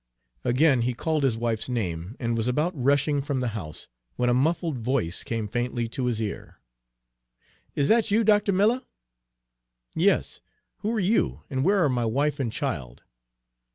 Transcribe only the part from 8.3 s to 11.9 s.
Miller?" "Yes. Who are you, and where are